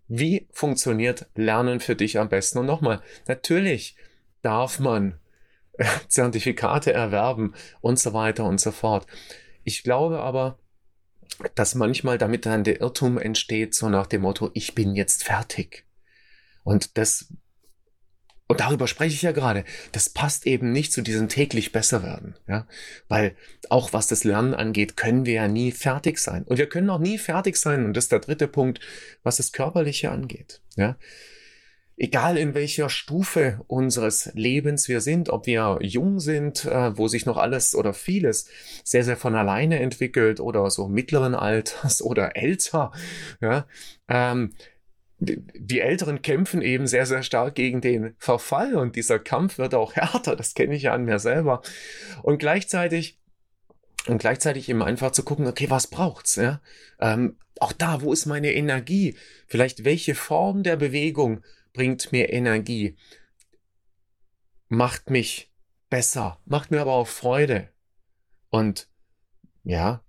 wie 0.08 0.48
funktioniert 0.52 1.28
Lernen 1.36 1.80
für 1.80 1.96
dich 1.96 2.20
am 2.20 2.30
besten? 2.30 2.60
Und 2.60 2.66
nochmal, 2.66 3.02
natürlich 3.28 3.96
darf 4.42 4.80
man 4.80 5.20
Zertifikate 6.08 6.94
erwerben 6.94 7.54
und 7.82 8.00
so 8.00 8.14
weiter 8.14 8.46
und 8.46 8.60
so 8.60 8.72
fort. 8.72 9.08
Ich 9.64 9.84
glaube 9.84 10.20
aber, 10.20 10.58
dass 11.56 11.76
manchmal 11.76 12.18
damit 12.18 12.46
dann 12.46 12.64
der 12.64 12.82
Irrtum 12.82 13.18
entsteht, 13.18 13.74
so 13.74 13.90
nach 13.90 14.08
dem 14.08 14.22
Motto, 14.22 14.52
ich 14.54 14.76
bin 14.76 14.96
jetzt 14.96 15.24
fertig. 15.24 15.86
Und 16.64 16.98
das 16.98 17.34
und 18.52 18.60
darüber 18.60 18.88
spreche 18.88 19.16
ich 19.16 19.22
ja 19.22 19.32
gerade. 19.32 19.64
Das 19.94 20.10
passt 20.10 20.46
eben 20.46 20.72
nicht 20.72 20.92
zu 20.92 21.02
diesem 21.02 21.30
täglich 21.30 21.72
besser 21.72 22.04
werden. 22.04 22.36
Ja? 22.48 22.68
Weil 23.08 23.36
auch 23.70 23.94
was 23.94 24.08
das 24.08 24.24
Lernen 24.24 24.54
angeht, 24.54 24.98
können 24.98 25.26
wir 25.26 25.34
ja 25.34 25.48
nie 25.48 25.72
fertig 25.72 26.18
sein. 26.18 26.44
Und 26.44 26.58
wir 26.58 26.68
können 26.68 26.90
auch 26.90 27.00
nie 27.00 27.18
fertig 27.18 27.56
sein. 27.56 27.86
Und 27.86 27.96
das 27.96 28.06
ist 28.06 28.12
der 28.12 28.20
dritte 28.20 28.50
Punkt, 28.50 28.82
was 29.24 29.38
das 29.38 29.54
Körperliche 29.54 30.12
angeht. 30.12 30.62
Ja? 30.76 30.98
Egal 31.96 32.38
in 32.38 32.54
welcher 32.54 32.90
Stufe 32.90 33.62
unseres 33.68 34.32
Lebens 34.34 34.90
wir 34.90 35.02
sind, 35.02 35.30
ob 35.30 35.46
wir 35.46 35.78
jung 35.82 36.20
sind, 36.20 36.66
äh, 36.66 36.98
wo 36.98 37.08
sich 37.08 37.26
noch 37.26 37.38
alles 37.38 37.74
oder 37.74 37.94
vieles 37.94 38.50
sehr, 38.84 39.04
sehr 39.04 39.18
von 39.18 39.36
alleine 39.36 39.80
entwickelt 39.80 40.42
oder 40.42 40.70
so 40.72 40.90
mittleren 40.90 41.36
Alters 41.36 42.02
oder 42.02 42.36
älter, 42.36 42.92
ja, 43.40 43.66
ähm, 44.10 44.54
die 45.24 45.80
Älteren 45.80 46.24
kämpfen 46.24 46.64
eben 46.64 46.88
sehr, 46.88 47.06
sehr 47.06 47.22
stark 47.22 47.54
gegen 47.54 47.80
den 47.80 48.16
Verfall 48.18 48.76
und 48.76 48.96
dieser 48.96 49.20
Kampf 49.20 49.60
wird 49.60 49.76
auch 49.76 49.94
härter, 49.96 50.36
das 50.36 50.56
kenne 50.56 50.76
ich 50.76 50.84
ja 50.84 50.94
an 50.94 51.06
mir 51.06 51.20
selber. 51.20 51.62
Und 52.24 52.40
gleichzeitig 52.40 53.20
und 54.08 54.18
gleichzeitig 54.18 54.68
eben 54.68 54.82
einfach 54.82 55.12
zu 55.12 55.24
gucken, 55.24 55.46
okay, 55.46 55.70
was 55.70 55.86
braucht's? 55.86 56.36
Ja? 56.36 56.60
Ähm, 57.00 57.38
auch 57.60 57.72
da, 57.72 58.02
wo 58.02 58.12
ist 58.12 58.26
meine 58.26 58.52
Energie? 58.52 59.16
Vielleicht 59.46 59.86
welche 59.86 60.16
Form 60.16 60.64
der 60.64 60.76
Bewegung 60.76 61.44
bringt 61.74 62.12
mir 62.12 62.34
Energie? 62.34 62.98
Macht 64.70 65.12
mich 65.12 65.52
besser, 65.92 66.40
macht 66.46 66.72
mir 66.72 66.82
aber 66.82 66.94
auch 66.94 67.08
Freude. 67.08 67.70
Und 68.50 68.90
ja, 69.64 70.04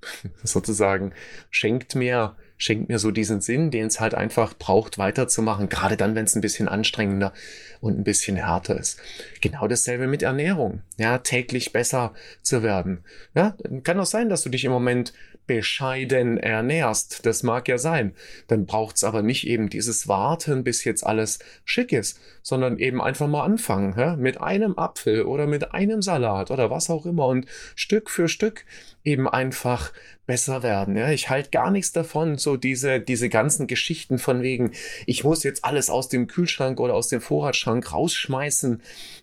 sozusagen 0.42 1.12
schenkt 1.50 1.94
mir 1.94 2.36
schenkt 2.58 2.88
mir 2.88 2.98
so 2.98 3.10
diesen 3.10 3.40
Sinn, 3.40 3.70
den 3.70 3.86
es 3.86 4.00
halt 4.00 4.14
einfach 4.14 4.54
braucht, 4.54 4.98
weiterzumachen, 4.98 5.68
gerade 5.68 5.96
dann, 5.96 6.14
wenn 6.14 6.24
es 6.24 6.34
ein 6.34 6.40
bisschen 6.42 6.68
anstrengender 6.68 7.32
und 7.80 7.98
ein 7.98 8.04
bisschen 8.04 8.36
härter 8.36 8.78
ist. 8.78 9.00
Genau 9.40 9.66
dasselbe 9.68 10.08
mit 10.08 10.22
Ernährung, 10.22 10.82
ja, 10.98 11.18
täglich 11.18 11.72
besser 11.72 12.12
zu 12.42 12.62
werden. 12.62 13.04
Ja, 13.34 13.56
kann 13.84 14.00
auch 14.00 14.06
sein, 14.06 14.28
dass 14.28 14.42
du 14.42 14.50
dich 14.50 14.64
im 14.64 14.72
Moment 14.72 15.12
bescheiden 15.48 16.38
ernährst. 16.38 17.26
Das 17.26 17.42
mag 17.42 17.66
ja 17.66 17.78
sein. 17.78 18.14
Dann 18.46 18.66
braucht's 18.66 19.02
aber 19.02 19.22
nicht 19.22 19.48
eben 19.48 19.68
dieses 19.68 20.06
Warten, 20.06 20.62
bis 20.62 20.84
jetzt 20.84 21.04
alles 21.04 21.40
schick 21.64 21.90
ist, 21.90 22.20
sondern 22.42 22.78
eben 22.78 23.02
einfach 23.02 23.26
mal 23.26 23.42
anfangen, 23.42 23.94
ja? 23.98 24.14
mit 24.14 24.40
einem 24.40 24.78
Apfel 24.78 25.22
oder 25.22 25.48
mit 25.48 25.72
einem 25.72 26.02
Salat 26.02 26.52
oder 26.52 26.70
was 26.70 26.90
auch 26.90 27.06
immer 27.06 27.26
und 27.26 27.46
Stück 27.74 28.10
für 28.10 28.28
Stück 28.28 28.64
eben 29.02 29.28
einfach 29.28 29.92
besser 30.26 30.62
werden. 30.62 30.96
Ja, 30.96 31.10
ich 31.10 31.30
halte 31.30 31.50
gar 31.50 31.70
nichts 31.70 31.92
davon, 31.92 32.36
so 32.36 32.56
diese, 32.56 33.00
diese 33.00 33.30
ganzen 33.30 33.66
Geschichten 33.66 34.18
von 34.18 34.42
wegen, 34.42 34.72
ich 35.06 35.24
muss 35.24 35.42
jetzt 35.42 35.64
alles 35.64 35.88
aus 35.88 36.08
dem 36.10 36.26
Kühlschrank 36.26 36.78
oder 36.78 36.94
aus 36.94 37.08
dem 37.08 37.22
Vorratsschrank 37.22 37.90
rausschmeißen 37.90 38.82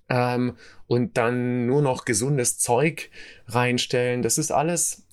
ähm, 0.09 0.57
und 0.87 1.17
dann 1.17 1.67
nur 1.67 1.83
noch 1.83 2.05
gesundes 2.05 2.57
Zeug 2.57 3.11
reinstellen. 3.47 4.23
Das 4.23 4.39
ist 4.39 4.51
alles 4.51 5.04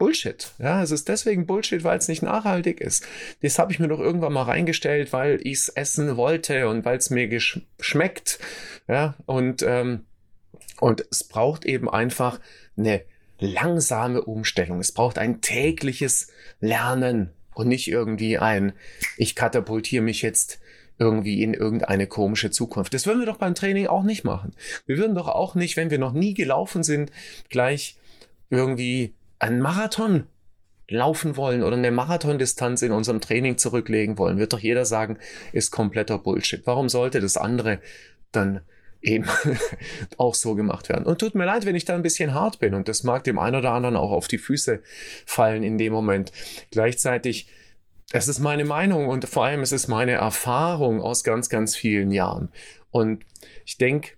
Bullshit. 0.00 0.50
Ja, 0.58 0.82
es 0.82 0.92
ist 0.92 1.10
deswegen 1.10 1.44
Bullshit, 1.44 1.84
weil 1.84 1.98
es 1.98 2.08
nicht 2.08 2.22
nachhaltig 2.22 2.80
ist. 2.80 3.06
Das 3.42 3.58
habe 3.58 3.70
ich 3.70 3.78
mir 3.78 3.88
doch 3.88 4.00
irgendwann 4.00 4.32
mal 4.32 4.44
reingestellt, 4.44 5.12
weil 5.12 5.38
ich 5.46 5.58
es 5.58 5.68
essen 5.68 6.16
wollte 6.16 6.68
und 6.70 6.86
weil 6.86 6.96
es 6.96 7.10
mir 7.10 7.28
geschmeckt. 7.28 8.38
Ja, 8.88 9.14
und, 9.26 9.62
ähm, 9.62 10.06
und 10.80 11.04
es 11.10 11.22
braucht 11.22 11.66
eben 11.66 11.90
einfach 11.90 12.40
eine 12.78 13.02
langsame 13.40 14.22
Umstellung. 14.22 14.80
Es 14.80 14.90
braucht 14.90 15.18
ein 15.18 15.42
tägliches 15.42 16.28
Lernen 16.60 17.28
und 17.54 17.68
nicht 17.68 17.86
irgendwie 17.86 18.38
ein, 18.38 18.72
ich 19.18 19.36
katapultiere 19.36 20.02
mich 20.02 20.22
jetzt 20.22 20.60
irgendwie 20.98 21.42
in 21.42 21.52
irgendeine 21.52 22.06
komische 22.06 22.50
Zukunft. 22.50 22.94
Das 22.94 23.04
würden 23.06 23.18
wir 23.18 23.26
doch 23.26 23.36
beim 23.36 23.54
Training 23.54 23.86
auch 23.86 24.04
nicht 24.04 24.24
machen. 24.24 24.54
Wir 24.86 24.96
würden 24.96 25.14
doch 25.14 25.28
auch 25.28 25.54
nicht, 25.54 25.76
wenn 25.76 25.90
wir 25.90 25.98
noch 25.98 26.14
nie 26.14 26.32
gelaufen 26.32 26.84
sind, 26.84 27.12
gleich 27.50 27.98
irgendwie 28.48 29.14
einen 29.40 29.60
Marathon 29.60 30.26
laufen 30.88 31.36
wollen 31.36 31.62
oder 31.62 31.76
eine 31.76 31.90
Marathondistanz 31.90 32.82
in 32.82 32.92
unserem 32.92 33.20
Training 33.20 33.58
zurücklegen 33.58 34.18
wollen. 34.18 34.38
Wird 34.38 34.52
doch 34.52 34.58
jeder 34.58 34.84
sagen, 34.84 35.18
ist 35.52 35.70
kompletter 35.70 36.18
Bullshit. 36.18 36.66
Warum 36.66 36.88
sollte 36.88 37.20
das 37.20 37.36
andere 37.36 37.80
dann 38.32 38.60
eben 39.02 39.24
auch 40.18 40.34
so 40.34 40.54
gemacht 40.54 40.88
werden. 40.88 41.06
Und 41.06 41.18
tut 41.18 41.34
mir 41.34 41.46
leid, 41.46 41.64
wenn 41.64 41.74
ich 41.74 41.84
da 41.84 41.94
ein 41.94 42.02
bisschen 42.02 42.34
hart 42.34 42.58
bin 42.58 42.74
und 42.74 42.88
das 42.88 43.02
mag 43.02 43.24
dem 43.24 43.38
einen 43.38 43.56
oder 43.56 43.72
anderen 43.72 43.96
auch 43.96 44.10
auf 44.10 44.28
die 44.28 44.38
Füße 44.38 44.82
fallen 45.24 45.62
in 45.62 45.78
dem 45.78 45.92
Moment. 45.92 46.32
Gleichzeitig, 46.70 47.48
es 48.12 48.28
ist 48.28 48.40
meine 48.40 48.64
Meinung 48.64 49.08
und 49.08 49.26
vor 49.26 49.44
allem 49.44 49.62
es 49.62 49.72
ist 49.72 49.88
meine 49.88 50.12
Erfahrung 50.12 51.00
aus 51.00 51.24
ganz, 51.24 51.48
ganz 51.48 51.76
vielen 51.76 52.10
Jahren. 52.10 52.50
Und 52.90 53.24
ich 53.64 53.78
denke, 53.78 54.12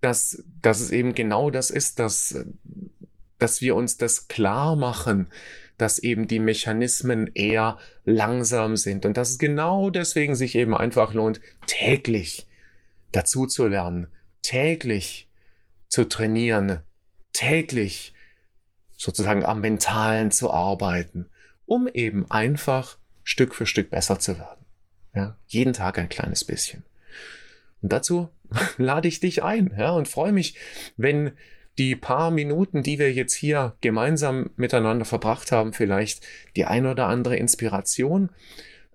dass, 0.00 0.44
dass 0.62 0.80
es 0.80 0.90
eben 0.90 1.14
genau 1.14 1.50
das 1.50 1.70
ist, 1.70 1.98
dass, 1.98 2.44
dass 3.40 3.60
wir 3.60 3.74
uns 3.74 3.96
das 3.96 4.28
klar 4.28 4.76
machen, 4.76 5.28
dass 5.76 5.98
eben 5.98 6.28
die 6.28 6.38
Mechanismen 6.38 7.30
eher 7.34 7.78
langsam 8.04 8.76
sind 8.76 9.06
und 9.06 9.16
dass 9.16 9.30
es 9.30 9.38
genau 9.38 9.90
deswegen 9.90 10.34
sich 10.34 10.54
eben 10.54 10.76
einfach 10.76 11.14
lohnt, 11.14 11.40
täglich 11.66 12.46
dazu 13.12 13.46
zu 13.46 13.66
lernen, 13.66 14.08
täglich 14.42 15.28
zu 15.88 16.04
trainieren, 16.04 16.80
täglich 17.32 18.14
sozusagen 18.96 19.44
am 19.44 19.62
Mentalen 19.62 20.30
zu 20.30 20.50
arbeiten, 20.50 21.30
um 21.64 21.88
eben 21.88 22.30
einfach 22.30 22.98
Stück 23.24 23.54
für 23.54 23.66
Stück 23.66 23.90
besser 23.90 24.18
zu 24.18 24.38
werden. 24.38 24.66
Ja, 25.14 25.36
jeden 25.46 25.72
Tag 25.72 25.98
ein 25.98 26.08
kleines 26.08 26.44
bisschen. 26.44 26.84
Und 27.80 27.92
dazu 27.92 28.28
lade 28.76 29.08
ich 29.08 29.20
dich 29.20 29.42
ein, 29.42 29.74
ja, 29.76 29.90
und 29.92 30.08
freue 30.08 30.32
mich, 30.32 30.56
wenn 30.96 31.32
die 31.80 31.96
paar 31.96 32.30
Minuten, 32.30 32.82
die 32.82 32.98
wir 32.98 33.10
jetzt 33.10 33.32
hier 33.32 33.74
gemeinsam 33.80 34.50
miteinander 34.56 35.06
verbracht 35.06 35.50
haben, 35.50 35.72
vielleicht 35.72 36.26
die 36.54 36.66
ein 36.66 36.84
oder 36.84 37.06
andere 37.06 37.36
Inspiration 37.36 38.28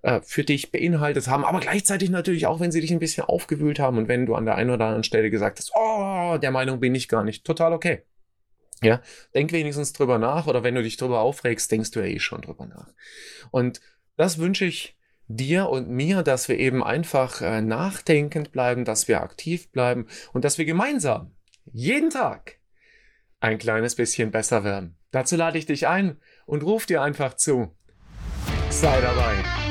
äh, 0.02 0.20
für 0.22 0.44
dich 0.44 0.70
beinhaltet 0.70 1.26
haben, 1.26 1.44
aber 1.44 1.58
gleichzeitig 1.58 2.10
natürlich 2.10 2.46
auch, 2.46 2.60
wenn 2.60 2.70
sie 2.70 2.80
dich 2.80 2.92
ein 2.92 3.00
bisschen 3.00 3.24
aufgewühlt 3.24 3.80
haben 3.80 3.98
und 3.98 4.06
wenn 4.06 4.24
du 4.24 4.36
an 4.36 4.44
der 4.44 4.54
einen 4.54 4.70
oder 4.70 4.84
anderen 4.84 5.02
Stelle 5.02 5.30
gesagt 5.30 5.58
hast, 5.58 5.72
oh, 5.74 6.38
der 6.40 6.52
Meinung 6.52 6.78
bin 6.78 6.94
ich 6.94 7.08
gar 7.08 7.24
nicht, 7.24 7.44
total 7.44 7.72
okay. 7.72 8.04
Ja, 8.84 9.02
denk 9.34 9.50
wenigstens 9.50 9.92
drüber 9.92 10.18
nach 10.18 10.46
oder 10.46 10.62
wenn 10.62 10.76
du 10.76 10.82
dich 10.84 10.96
drüber 10.96 11.22
aufregst, 11.22 11.72
denkst 11.72 11.90
du 11.90 11.98
ja 11.98 12.06
eh 12.06 12.20
schon 12.20 12.42
drüber 12.42 12.66
nach. 12.66 12.92
Und 13.50 13.80
das 14.16 14.38
wünsche 14.38 14.64
ich 14.64 14.96
dir 15.26 15.70
und 15.70 15.88
mir, 15.88 16.22
dass 16.22 16.48
wir 16.48 16.56
eben 16.56 16.84
einfach 16.84 17.40
äh, 17.40 17.62
nachdenkend 17.62 18.52
bleiben, 18.52 18.84
dass 18.84 19.08
wir 19.08 19.22
aktiv 19.22 19.72
bleiben 19.72 20.06
und 20.32 20.44
dass 20.44 20.56
wir 20.56 20.66
gemeinsam 20.66 21.32
jeden 21.72 22.10
Tag 22.10 22.60
ein 23.46 23.58
kleines 23.58 23.94
bisschen 23.94 24.30
besser 24.30 24.64
werden. 24.64 24.96
Dazu 25.12 25.36
lade 25.36 25.58
ich 25.58 25.66
dich 25.66 25.86
ein 25.86 26.18
und 26.46 26.62
ruf 26.62 26.86
dir 26.86 27.02
einfach 27.02 27.34
zu. 27.34 27.74
Sei 28.70 29.00
dabei. 29.00 29.65